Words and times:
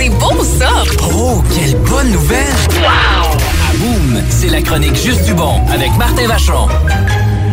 C'est 0.00 0.08
beau 0.08 0.42
ça! 0.42 0.82
Oh, 1.14 1.42
quelle 1.54 1.76
bonne 1.80 2.10
nouvelle! 2.10 2.46
Wow! 2.80 3.36
À 3.36 3.76
Boom, 3.76 4.22
c'est 4.30 4.48
la 4.48 4.62
chronique 4.62 4.96
Juste 4.96 5.26
du 5.26 5.34
bon 5.34 5.60
avec 5.70 5.94
Martin 5.98 6.26
Vachon. 6.26 6.68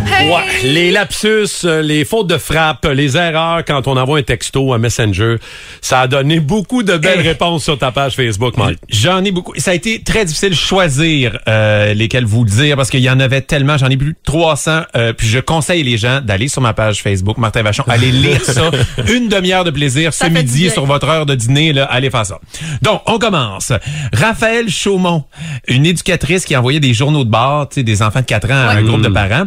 Hey! 0.09 0.29
Ouais, 0.29 0.41
les 0.63 0.91
lapsus, 0.91 1.47
euh, 1.65 1.81
les 1.81 2.03
fautes 2.05 2.27
de 2.27 2.37
frappe, 2.37 2.85
les 2.93 3.17
erreurs 3.17 3.63
quand 3.65 3.87
on 3.87 3.97
envoie 3.97 4.19
un 4.19 4.23
texto, 4.23 4.73
un 4.73 4.77
messenger, 4.77 5.35
ça 5.81 6.01
a 6.01 6.07
donné 6.07 6.39
beaucoup 6.39 6.81
de 6.83 6.97
belles 6.97 7.19
Hey. 7.19 7.27
réponses 7.27 7.63
sur 7.63 7.77
ta 7.77 7.91
page 7.91 8.15
Facebook, 8.15 8.57
Mike. 8.57 8.79
J'en 8.89 9.23
ai 9.23 9.31
beaucoup. 9.31 9.53
Ça 9.57 9.71
a 9.71 9.73
été 9.73 10.01
très 10.01 10.25
difficile 10.25 10.49
de 10.51 10.55
choisir 10.55 11.37
euh, 11.47 11.93
lesquels 11.93 12.25
vous 12.25 12.45
dire 12.45 12.75
parce 12.75 12.89
qu'il 12.89 13.01
y 13.01 13.09
en 13.09 13.19
avait 13.19 13.41
tellement. 13.41 13.77
J'en 13.77 13.89
ai 13.89 13.97
plus 13.97 14.13
de 14.13 14.17
300. 14.25 14.81
euh, 14.95 15.13
puis 15.13 15.27
je 15.27 15.39
conseille 15.39 15.83
les 15.83 15.97
gens 15.97 16.21
d'aller 16.21 16.47
sur 16.47 16.61
ma 16.61 16.73
page 16.73 17.01
Facebook, 17.01 17.37
Martin 17.37 17.61
Vachon. 17.63 17.83
Allez 17.87 18.11
lire 18.11 18.43
ça. 18.43 18.71
Une 19.13 19.27
demi-heure 19.29 19.63
de 19.65 19.71
plaisir 19.71 20.13
Ça 20.13 20.25
ce 20.25 20.31
midi 20.31 20.69
sur 20.69 20.85
votre 20.85 21.07
heure 21.07 21.25
de 21.25 21.35
dîner. 21.35 21.73
Là, 21.73 21.85
allez 21.85 22.09
faire 22.09 22.25
ça. 22.25 22.39
Donc, 22.81 23.01
on 23.05 23.19
commence. 23.19 23.71
Raphaël 24.13 24.69
Chaumont, 24.69 25.25
une 25.67 25.85
éducatrice 25.85 26.45
qui 26.45 26.55
envoyait 26.55 26.79
des 26.79 26.93
journaux 26.93 27.23
de 27.23 27.29
bord, 27.29 27.69
tu 27.69 27.75
sais, 27.75 27.83
des 27.83 28.01
enfants 28.01 28.21
de 28.21 28.25
4 28.25 28.49
ans 28.51 28.67
à 28.67 28.71
un 28.73 28.83
groupe 28.83 29.01
de 29.01 29.09
parents. 29.09 29.45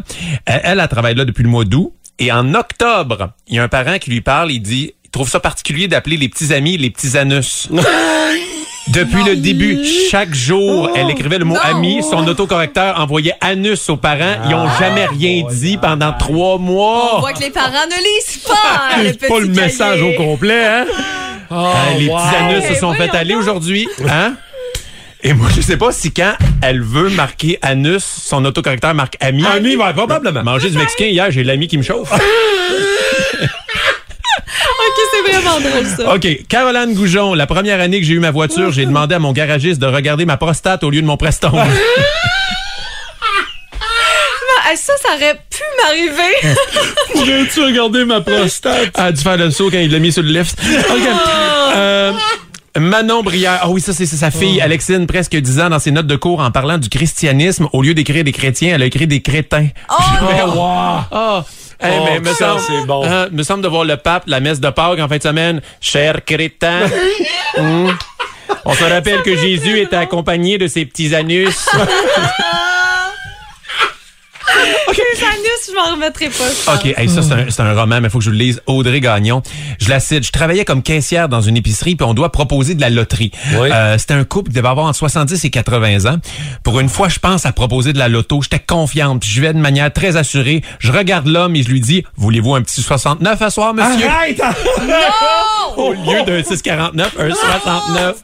Elle, 0.51 0.61
elle, 0.65 0.81
elle 0.81 0.89
travaille 0.89 1.15
là 1.15 1.25
depuis 1.25 1.43
le 1.43 1.49
mois 1.49 1.65
d'août. 1.65 1.93
Et 2.19 2.31
en 2.33 2.55
octobre, 2.55 3.31
il 3.49 3.57
y 3.57 3.59
a 3.59 3.63
un 3.63 3.69
parent 3.69 3.99
qui 3.99 4.11
lui 4.11 4.21
parle, 4.21 4.51
il 4.53 4.61
dit, 4.61 4.93
il 5.05 5.11
trouve 5.11 5.29
ça 5.29 5.41
particulier 5.41 5.89
d'appeler 5.89 6.17
les 6.19 6.29
petits 6.29 6.53
amis 6.53 6.77
les 6.77 6.91
petits 6.91 7.17
anus. 7.17 7.69
Depuis 8.89 9.23
le 9.23 9.37
début, 9.37 9.79
chaque 10.11 10.35
jour, 10.35 10.91
elle 10.97 11.11
écrivait 11.11 11.39
le 11.39 11.45
mot 11.45 11.55
Non. 11.55 11.61
ami. 11.61 12.03
Son 12.03 12.27
autocorrecteur 12.27 12.99
envoyait 12.99 13.35
anus 13.41 13.89
aux 13.89 13.97
parents. 13.97 14.37
Ils 14.49 14.55
ont 14.55 14.69
jamais 14.81 15.07
rien 15.07 15.45
dit 15.49 15.77
pendant 15.77 16.13
trois 16.13 16.57
On 16.57 16.59
mois. 16.59 17.21
voit 17.21 17.33
que 17.33 17.41
les 17.41 17.51
parents 17.51 17.87
ne 17.89 17.97
lisent 17.97 18.39
pas 18.39 18.97
le 19.03 19.05
C'est 19.09 19.13
petit 19.19 19.29
pas 19.29 19.39
le 19.39 19.47
cahier. 19.47 19.61
message 19.63 20.03
au 20.03 20.13
complet, 20.15 20.65
hein? 20.67 20.87
Euh, 21.53 21.73
les 21.99 22.09
wow. 22.09 22.17
petits 22.17 22.37
anus 22.37 22.65
se 22.69 22.75
sont 22.75 22.93
Voyons 22.93 23.13
fait 23.13 23.17
aller 23.17 23.35
aujourd'hui. 23.35 23.87
Hein? 24.09 24.35
Et 25.23 25.35
moi, 25.35 25.49
je 25.55 25.61
sais 25.61 25.77
pas 25.77 25.93
si 25.93 26.13
quand 26.13 26.33
elle 26.63 26.81
veut 26.83 27.11
marquer 27.11 27.59
anus, 27.63 28.03
son 28.05 28.45
autocorrecteur 28.45 28.95
marque 28.95 29.17
ami. 29.21 29.45
Ami, 29.45 29.77
ouais, 29.77 29.93
probablement. 29.93 30.43
Manger 30.43 30.71
du 30.71 30.79
mexicain 30.79 31.07
hier, 31.07 31.31
j'ai 31.31 31.45
l'ami 31.45 31.69
qui 31.69 31.79
me 31.79 31.83
chauffe. 31.83 32.13
Ok, 34.83 34.97
c'est 35.13 35.33
vraiment 35.33 35.61
drôle 35.61 35.87
ça. 35.87 36.15
OK. 36.15 36.47
Caroline 36.49 36.95
Goujon, 36.95 37.35
la 37.35 37.47
première 37.47 37.81
année 37.81 38.01
que 38.01 38.07
j'ai 38.07 38.15
eu 38.15 38.19
ma 38.19 38.31
voiture, 38.31 38.73
j'ai 38.73 38.85
demandé 38.87 39.15
à 39.15 39.19
mon 39.19 39.33
garagiste 39.33 39.81
de 39.81 39.87
regarder 39.87 40.25
ma 40.25 40.37
prostate 40.37 40.83
au 40.83 40.91
lieu 40.91 41.01
de 41.03 41.07
mon 41.07 41.17
preston. 41.17 41.53
Ah, 44.73 44.77
Ça, 44.77 44.93
ça 45.03 45.17
aurait 45.17 45.35
pu 45.35 45.63
m'arriver. 45.83 46.57
Pourrais-tu 47.13 47.61
regarder 47.65 48.05
ma 48.05 48.21
prostate? 48.21 48.91
Elle 48.95 49.03
a 49.05 49.11
dû 49.13 49.21
faire 49.21 49.37
le 49.37 49.51
saut 49.51 49.69
quand 49.69 49.79
il 49.79 49.91
l'a 49.91 49.99
mis 49.99 50.13
sur 50.13 50.23
le 50.23 50.29
lift. 50.31 50.57
OK. 50.63 50.97
Euh, 50.97 51.60
Manon 52.79 53.23
Brière. 53.23 53.59
Ah 53.63 53.69
oui, 53.71 53.81
ça, 53.81 53.93
c'est 53.93 54.07
sa 54.07 54.31
fille, 54.31 54.61
Alexine, 54.61 55.07
presque 55.07 55.35
10 55.37 55.61
ans, 55.61 55.71
dans 55.71 55.79
ses 55.79 55.91
notes 55.91 56.07
de 56.07 56.17
cours, 56.17 56.41
en 56.41 56.51
parlant 56.51 56.79
du 56.79 56.89
christianisme, 56.89 57.69
au 57.73 57.83
lieu 57.83 57.95
d'écrire 57.95 58.23
des 58.25 58.33
chrétiens, 58.33 58.75
elle 58.77 58.83
a 58.83 58.87
écrit 58.87 59.07
des 59.07 59.21
crétins. 59.23 59.69
Oh, 59.91 59.95
Mais, 60.31 60.39
non. 60.47 60.55
wow. 60.55 61.43
Hey, 61.83 61.99
Oh, 61.99 62.05
mais 62.05 62.21
me 62.21 62.27
ça, 62.35 62.59
semble, 62.59 62.61
c'est 62.67 62.87
bon. 62.87 63.05
hein, 63.07 63.29
me 63.33 63.43
semble 63.43 63.63
de 63.63 63.69
voir 63.69 63.85
le 63.85 63.97
pape, 63.97 64.25
la 64.27 64.39
messe 64.41 64.61
de 64.61 64.69
Pâques 64.69 64.99
en 65.01 65.09
fin 65.09 65.17
de 65.17 65.23
semaine. 65.23 65.63
Cher 65.81 66.23
crétin. 66.27 66.83
Hum. 67.57 67.97
On 68.67 68.75
se 68.75 68.85
rappelle 68.85 69.23
que 69.23 69.35
Jésus 69.37 69.79
était 69.81 69.97
accompagné 69.97 70.59
de 70.59 70.67
ses 70.67 70.85
petits 70.85 71.15
anus. 71.15 71.67
Anus, 75.31 75.69
je 75.71 75.75
m'en 75.75 75.95
remettrai 75.95 76.29
pas. 76.29 76.75
OK, 76.75 76.95
hey, 76.97 77.09
ça, 77.09 77.23
c'est 77.23 77.33
un, 77.33 77.47
c'est 77.49 77.61
un 77.63 77.75
roman, 77.75 78.01
mais 78.01 78.09
il 78.09 78.11
faut 78.11 78.19
que 78.19 78.25
je 78.25 78.31
le 78.31 78.37
lise. 78.37 78.61
Audrey 78.67 79.01
Gagnon. 79.01 79.43
Je 79.79 79.89
la 79.89 80.01
cite. 80.01 80.25
Je 80.27 80.33
travaillais 80.33 80.65
comme 80.65 80.83
caissière 80.83 81.29
dans 81.29 81.41
une 81.41 81.57
épicerie, 81.57 81.95
puis 81.97 82.07
on 82.07 82.15
doit 82.15 82.33
proposer 82.33 82.75
de 82.75 82.81
la 82.81 82.91
loterie. 82.91 83.31
Oui. 83.55 83.69
Euh, 83.73 83.99
C'était 83.99 84.15
un 84.15 84.25
couple 84.25 84.51
qui 84.51 84.57
devait 84.57 84.69
avoir 84.69 84.87
entre 84.87 84.99
70 84.99 85.45
et 85.45 85.51
80 85.51 86.07
ans. 86.13 86.17
Pour 86.65 86.81
une 86.81 86.89
fois, 86.89 87.09
je 87.09 87.19
pense 87.19 87.47
à 87.47 87.53
proposer 87.53 87.93
de 87.93 87.99
la 87.99 88.09
loto. 88.09 88.41
J'étais 88.43 88.59
confiante, 88.59 89.21
puis 89.21 89.31
je 89.31 89.41
vais 89.41 89.53
de 89.53 89.59
manière 89.59 89.93
très 89.93 90.17
assurée. 90.17 90.63
Je 90.79 90.91
regarde 90.93 91.27
l'homme 91.27 91.55
et 91.57 91.63
je 91.63 91.69
lui 91.69 91.81
dis, 91.81 92.05
voulez-vous 92.17 92.55
un 92.55 92.63
petit 92.63 92.83
69 92.83 93.43
à 93.43 93.51
soir, 93.51 93.75
monsieur? 93.75 94.07
Arrête! 94.09 94.41
Au 95.81 95.93
lieu 95.93 96.23
d'un 96.27 96.41
6,49, 96.41 97.05
un 97.19 97.35
69. 97.35 98.17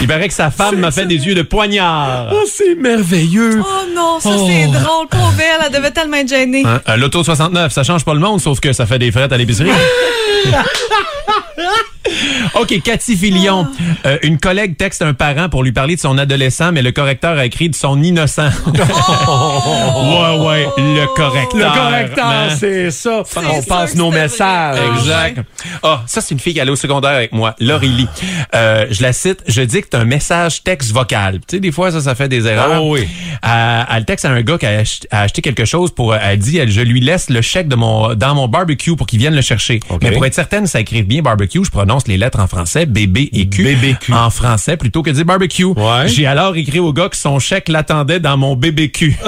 Il 0.00 0.06
paraît 0.06 0.28
que 0.28 0.34
sa 0.34 0.50
femme 0.50 0.78
m'a 0.78 0.90
fait 0.90 1.06
des 1.06 1.26
yeux 1.26 1.34
de 1.34 1.42
poignard. 1.42 2.28
Oh, 2.32 2.44
c'est 2.46 2.74
merveilleux! 2.76 3.60
Oh 3.60 3.84
non, 3.94 4.20
ça 4.20 4.30
c'est 4.38 4.66
drôle. 4.66 5.08
Pauvre 5.10 5.32
elle, 5.38 5.66
elle 5.66 5.72
devait 5.72 5.90
tellement 5.90 6.18
être 6.18 6.28
gênée. 6.28 6.62
Hein? 6.64 6.96
Loto 6.96 7.24
69, 7.24 7.72
ça 7.72 7.82
change 7.82 8.04
pas 8.04 8.14
le 8.14 8.20
monde, 8.20 8.40
sauf 8.40 8.60
que 8.60 8.72
ça 8.72 8.86
fait 8.86 8.98
des 8.98 9.10
frettes 9.10 9.32
à 9.32 9.36
l'épicerie. 9.36 9.70
OK, 12.54 12.80
Cathy 12.82 13.16
Filion. 13.16 13.66
Euh, 14.04 14.18
une 14.22 14.38
collègue 14.38 14.76
texte 14.76 15.02
un 15.02 15.14
parent 15.14 15.48
pour 15.48 15.62
lui 15.64 15.72
parler 15.72 15.96
de 15.96 16.00
son 16.00 16.16
adolescent, 16.18 16.72
mais 16.72 16.82
le 16.82 16.92
correcteur 16.92 17.36
a 17.38 17.44
écrit 17.46 17.68
de 17.68 17.74
son 17.74 18.02
innocent. 18.02 18.48
ouais, 18.66 20.46
ouais, 20.46 20.66
le 20.76 21.06
correcteur. 21.14 21.74
Le 21.74 21.80
correcteur, 21.80 22.26
hein? 22.26 22.48
c'est 22.58 22.90
ça. 22.90 23.22
On 23.50 23.62
passe 23.62 23.94
nos 23.94 24.10
messages. 24.10 24.76
vrai. 24.78 24.98
Exact. 24.98 25.40
Ah, 25.82 26.02
ça, 26.06 26.20
c'est 26.20 26.32
une 26.34 26.40
fille 26.40 26.54
qui 26.54 26.60
allait 26.60 26.70
au 26.70 26.76
secondaire 26.76 27.10
avec 27.12 27.32
moi, 27.32 27.54
Laurélie. 27.60 28.08
Euh, 28.54 28.86
je 28.90 29.02
la 29.02 29.12
cite, 29.12 29.42
je 29.46 29.62
dicte 29.62 29.94
un 29.94 30.04
message 30.04 30.62
texte 30.62 30.92
vocal. 30.92 31.40
Tu 31.46 31.56
sais, 31.56 31.60
des 31.60 31.72
fois, 31.72 31.90
ça, 31.90 32.00
ça 32.00 32.14
fait 32.14 32.28
des 32.28 32.46
erreurs. 32.46 32.82
Oh 32.82 32.94
oui. 32.94 33.06
Euh, 33.46 33.82
elle 33.94 34.04
texte 34.04 34.24
à 34.24 34.30
un 34.30 34.42
gars 34.42 34.58
qui 34.58 34.66
a, 34.66 34.78
ach- 34.80 35.00
a 35.10 35.22
acheté 35.22 35.42
quelque 35.42 35.64
chose 35.64 35.92
pour, 35.94 36.12
euh, 36.12 36.18
elle 36.22 36.38
dit, 36.38 36.58
elle, 36.58 36.70
je 36.70 36.80
lui 36.80 37.00
laisse 37.00 37.30
le 37.30 37.40
chèque 37.42 37.68
de 37.68 37.76
mon, 37.76 38.14
dans 38.14 38.34
mon 38.34 38.48
barbecue 38.48 38.96
pour 38.96 39.06
qu'il 39.06 39.18
vienne 39.18 39.34
le 39.34 39.42
chercher. 39.42 39.80
Mais 40.02 40.10
pour 40.12 40.24
être 40.26 40.34
certaine, 40.34 40.66
ça 40.66 40.80
écrive 40.80 41.06
bien 41.06 41.22
barbecue, 41.22 41.64
je 41.64 41.70
prononce 41.70 41.95
les 42.06 42.16
lettres 42.16 42.40
en 42.40 42.46
français, 42.46 42.86
bébé 42.86 43.28
et 43.32 43.48
Q. 43.48 43.62
BBQ. 43.64 44.12
En 44.12 44.30
français 44.30 44.76
plutôt 44.76 45.02
que 45.02 45.10
dire 45.10 45.24
barbecue. 45.24 45.64
Ouais. 45.64 46.06
J'ai 46.06 46.26
alors 46.26 46.56
écrit 46.56 46.78
au 46.78 46.92
gars 46.92 47.08
que 47.08 47.16
son 47.16 47.38
chèque 47.38 47.68
l'attendait 47.68 48.20
dans 48.20 48.36
mon 48.36 48.56
BBQ. 48.56 49.16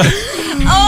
Oh 0.60 0.87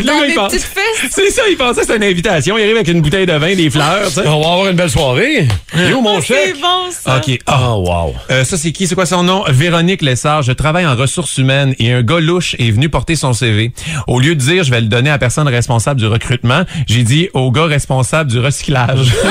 C'est 0.00 0.04
Dans 0.06 0.12
là, 0.20 0.20
mes 0.26 0.28
il 0.28 0.34
pense- 0.34 0.52
petites 0.52 0.64
fesses. 0.66 1.10
C'est 1.10 1.30
ça, 1.30 1.42
il 1.50 1.56
pensait 1.56 1.80
que 1.80 1.86
c'était 1.86 1.96
une 1.96 2.04
invitation. 2.04 2.56
Il 2.56 2.62
arrive 2.62 2.76
avec 2.76 2.88
une 2.88 3.00
bouteille 3.00 3.26
de 3.26 3.32
vin, 3.32 3.54
des 3.54 3.68
fleurs, 3.70 4.06
tu 4.08 4.12
sais. 4.14 4.20
On 4.26 4.40
va 4.40 4.52
avoir 4.52 4.66
une 4.68 4.76
belle 4.76 4.90
soirée. 4.90 5.48
Et 5.76 5.92
où 5.92 6.00
mon 6.00 6.20
C'est 6.20 6.26
chèque? 6.46 6.60
bon 6.60 6.90
ça. 6.90 7.16
OK. 7.18 7.38
Ah, 7.46 7.70
Oh, 7.70 7.84
wow. 7.86 8.14
Euh, 8.30 8.44
ça, 8.44 8.56
c'est 8.56 8.70
qui? 8.72 8.86
C'est 8.86 8.94
quoi 8.94 9.06
son 9.06 9.22
nom? 9.24 9.44
Véronique 9.48 10.02
Lessard. 10.02 10.42
Je 10.42 10.52
travaille 10.52 10.86
en 10.86 10.94
ressources 10.96 11.36
humaines 11.38 11.74
et 11.78 11.92
un 11.92 12.02
gars 12.02 12.20
louche 12.20 12.54
est 12.58 12.70
venu 12.70 12.88
porter 12.88 13.16
son 13.16 13.32
CV. 13.32 13.72
Au 14.06 14.20
lieu 14.20 14.34
de 14.34 14.40
dire 14.40 14.62
je 14.64 14.70
vais 14.70 14.80
le 14.80 14.86
donner 14.86 15.10
à 15.10 15.14
la 15.14 15.18
personne 15.18 15.48
responsable 15.48 16.00
du 16.00 16.06
recrutement, 16.06 16.62
j'ai 16.86 17.02
dit 17.02 17.28
au 17.34 17.50
gars 17.50 17.64
responsable 17.66 18.30
du 18.30 18.38
recyclage. 18.38 19.08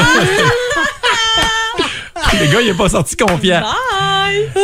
Le 2.39 2.45
gars, 2.51 2.61
il 2.61 2.69
est 2.69 2.73
pas 2.78 2.89
sorti 2.89 3.16
confiant. 3.16 3.63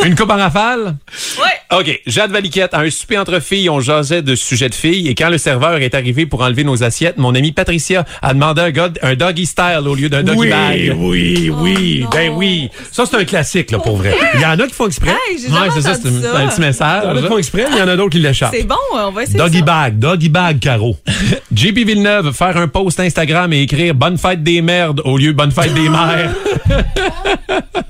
Une 0.06 0.16
coupe 0.16 0.29
en 0.31 0.35
rafale? 0.38 0.96
Ouais. 1.40 1.78
OK. 1.79 2.01
Jade 2.06 2.31
Valiquette, 2.31 2.74
à 2.74 2.79
un 2.79 2.90
souper 2.90 3.18
entre 3.18 3.40
filles, 3.40 3.69
on 3.69 3.79
jasait 3.79 4.22
de 4.22 4.35
sujets 4.35 4.69
de 4.69 4.75
filles 4.75 5.07
et 5.07 5.16
quand 5.16 5.29
le 5.29 5.38
serveur 5.38 5.75
est 5.78 5.96
arrivé 5.96 6.25
pour 6.25 6.41
enlever 6.41 6.63
nos 6.63 6.84
assiettes, 6.84 7.18
mon 7.18 7.34
amie 7.35 7.51
Patricia 7.51 8.06
a 8.22 8.34
demandé 8.34 8.62
un, 8.62 8.72
gars, 8.72 8.90
un 9.02 9.16
doggy 9.16 9.46
style 9.46 9.81
au 9.88 9.96
lieu 9.96 10.09
d'un 10.09 10.23
doggy 10.23 10.38
Oui, 10.40 10.50
bag. 10.50 10.94
oui, 10.97 11.52
oui. 11.53 12.00
non. 12.03 12.09
ben 12.09 12.32
oui. 12.35 12.70
Ça, 12.91 13.05
c'est 13.09 13.17
un 13.17 13.23
classique, 13.26 13.72
là, 13.72 13.79
pour 13.79 13.97
vrai. 13.97 14.14
Il 14.35 14.41
y 14.41 14.46
en 14.46 14.59
a 14.59 14.67
qui 14.67 14.73
font 14.73 14.88
exprès. 14.88 15.11
Hey, 15.11 15.38
Ouais, 15.52 15.70
c'est 15.73 15.82
ça, 15.82 15.96
c'est 15.96 16.08
un, 16.08 16.11
un 16.11 16.11
petit 16.11 16.22
Il 16.22 16.26
y 16.26 16.29
en 16.29 16.35
a 16.35 16.59
message. 16.59 17.22
qui 17.22 17.28
font 17.28 17.38
exprès, 17.38 17.66
il 17.72 17.78
y 17.78 17.82
en 17.82 17.88
a 17.88 17.96
d'autres 17.96 18.11
qui 18.11 18.20
l'échappent. 18.20 18.53
C'est 18.53 18.64
bon, 18.67 18.76
on 18.93 19.11
va 19.11 19.23
essayer 19.23 19.38
Doggy 19.38 19.59
ça. 19.59 19.66
bag, 19.66 19.99
doggy 19.99 20.29
bag, 20.29 20.59
Caro. 20.59 20.97
JP 21.53 21.78
Villeneuve, 21.79 22.34
faire 22.34 22.58
un 22.58 22.67
post 22.67 22.99
Instagram 22.99 23.52
et 23.53 23.61
écrire 23.61 23.93
Bonne 23.96 24.17
fête 24.17 24.43
des 24.43 24.61
merdes 24.61 25.02
au 25.05 25.17
lieu 25.17 25.34
Bonne 25.34 25.52
fête 25.52 25.73
des 25.73 25.90
mères. 25.90 26.34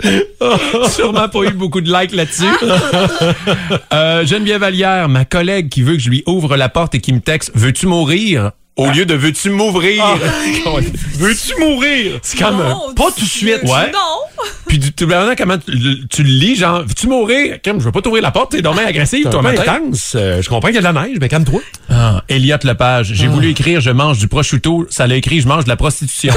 Sûrement 0.89 1.29
pas 1.29 1.43
eu 1.43 1.51
beaucoup 1.51 1.81
de 1.81 1.91
likes 1.91 2.13
là-dessus. 2.13 2.43
euh, 3.93 4.25
Geneviève 4.25 4.61
Vallière, 4.61 5.09
ma 5.09 5.25
collègue 5.25 5.69
qui 5.69 5.81
veut 5.81 5.93
que 5.93 6.01
je 6.01 6.09
lui 6.09 6.23
ouvre 6.25 6.55
la 6.57 6.69
porte 6.69 6.95
et 6.95 6.99
qui 6.99 7.13
me 7.13 7.19
texte 7.19 7.51
Veux-tu 7.55 7.87
mourir? 7.87 8.51
Au 8.75 8.89
lieu 8.89 9.05
de 9.05 9.13
veux-tu 9.13 9.51
m'ouvrir? 9.51 10.03
Veux-tu 11.19 11.59
mourir? 11.59 12.19
C'est 12.23 12.39
comme 12.39 12.59
un- 12.59 12.69
Mon 12.69 12.93
pas 12.95 13.11
tout 13.15 13.23
de 13.23 13.29
suite. 13.29 13.61
Ouais. 13.63 13.91
Non! 13.91 14.23
Puis 14.67 14.79
tu, 14.79 15.05
maintenant, 15.05 15.35
comment 15.37 15.59
tu, 15.59 16.07
tu 16.09 16.23
le 16.23 16.29
lis, 16.29 16.55
genre, 16.55 16.79
veux-tu 16.79 17.05
mourir? 17.05 17.59
Comme, 17.63 17.79
je 17.79 17.85
veux 17.85 17.91
pas 17.91 18.01
t'ouvrir 18.01 18.23
la 18.23 18.31
porte, 18.31 18.53
t'es 18.53 18.63
dommage 18.63 18.87
agressif, 18.87 19.19
C'est 19.25 19.29
toi, 19.29 19.47
intense. 19.47 20.13
Euh, 20.15 20.41
je 20.41 20.49
comprends 20.49 20.69
qu'il 20.69 20.75
y 20.75 20.79
a 20.79 20.91
de 20.91 20.95
la 20.95 21.05
neige, 21.05 21.17
mais 21.21 21.29
calme-toi. 21.29 21.61
Ah, 21.87 22.23
Elliot 22.27 22.57
Lepage, 22.63 23.11
j'ai 23.13 23.27
voulu 23.27 23.49
écrire 23.51 23.79
je 23.79 23.91
mange 23.91 24.17
du 24.17 24.27
prosciutto, 24.27 24.87
ça 24.89 25.05
l'a 25.05 25.17
écrit 25.17 25.39
je 25.41 25.47
mange 25.47 25.65
de 25.65 25.69
la 25.69 25.75
prostitution. 25.75 26.33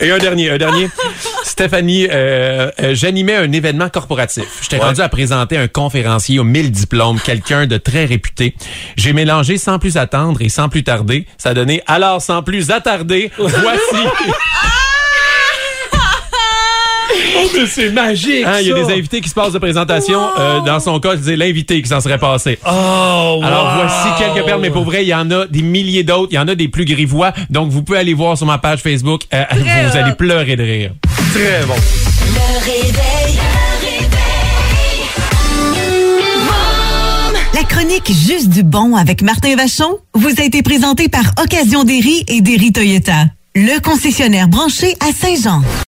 Et 0.00 0.10
un 0.10 0.18
dernier, 0.18 0.50
un 0.50 0.58
dernier. 0.58 0.88
Stéphanie, 1.44 2.06
euh, 2.10 2.70
euh, 2.80 2.94
j'animais 2.94 3.34
un 3.34 3.50
événement 3.50 3.88
corporatif. 3.88 4.44
J'étais 4.62 4.78
rendu 4.78 5.00
à 5.00 5.08
présenter 5.08 5.56
un 5.56 5.66
conférencier 5.66 6.38
aux 6.38 6.44
1000 6.44 6.70
diplômes, 6.70 7.18
quelqu'un 7.18 7.66
de 7.66 7.78
très 7.78 8.04
réputé. 8.04 8.54
J'ai 8.96 9.12
mélangé 9.12 9.58
sans 9.58 9.80
plus 9.80 9.96
attendre 9.96 10.40
et 10.40 10.48
sans 10.48 10.68
plus 10.68 10.84
tarder. 10.84 11.26
Ça 11.36 11.50
a 11.50 11.54
donné 11.54 11.82
alors 11.86 12.22
sans 12.22 12.44
plus 12.44 12.70
attarder. 12.70 13.32
Voici. 13.38 14.06
Oh, 17.40 17.48
mais 17.54 17.66
c'est 17.66 17.90
magique! 17.90 18.44
Hein, 18.44 18.58
Il 18.60 18.68
y 18.68 18.72
a 18.72 18.74
des 18.74 18.92
invités 18.92 19.20
qui 19.20 19.28
se 19.28 19.34
passent 19.34 19.52
de 19.52 19.58
présentation. 19.58 20.20
Euh, 20.38 20.60
dans 20.60 20.80
son 20.80 20.98
cas, 21.00 21.10
c'est 21.22 21.36
l'invité 21.36 21.80
qui 21.82 21.88
s'en 21.88 22.00
serait 22.00 22.18
passé. 22.18 22.58
Oh, 22.66 23.40
Alors 23.42 23.74
voici 23.76 24.08
quelques 24.18 24.44
perles, 24.44 24.60
mais 24.60 24.70
pour 24.70 24.84
vrai, 24.84 25.04
il 25.04 25.08
y 25.08 25.14
en 25.14 25.30
a 25.30 25.46
des 25.46 25.62
milliers 25.62 26.02
d'autres. 26.04 26.28
Il 26.32 26.36
y 26.36 26.38
en 26.38 26.48
a 26.48 26.54
des 26.54 26.68
plus 26.68 26.84
grivois. 26.84 27.32
Donc 27.50 27.70
vous 27.70 27.82
pouvez 27.82 27.98
aller 27.98 28.14
voir 28.14 28.36
sur 28.36 28.46
ma 28.46 28.58
page 28.58 28.80
Facebook. 28.80 29.22
Euh, 29.32 29.44
vous 29.52 29.96
allez 29.96 30.12
pleurer 30.12 30.56
de 30.56 30.62
rire. 30.62 30.92
Très 31.32 31.64
bon. 31.66 31.74
Le 31.74 32.64
réveil. 32.64 33.38
La 37.54 37.64
chronique 37.64 38.06
Juste 38.12 38.50
du 38.50 38.62
bon 38.62 38.94
avec 38.94 39.22
Martin 39.22 39.56
Vachon 39.56 39.98
vous 40.14 40.30
a 40.38 40.44
été 40.44 40.62
présentée 40.62 41.08
par 41.08 41.24
Occasion 41.42 41.82
Derry 41.84 42.24
et 42.28 42.40
Derry 42.40 42.72
Toyota, 42.72 43.24
le 43.54 43.80
concessionnaire 43.80 44.48
branché 44.48 44.94
à 45.00 45.12
Saint-Jean. 45.12 45.62